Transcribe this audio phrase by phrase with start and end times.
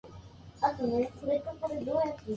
[0.79, 2.17] となりのトトロをみる。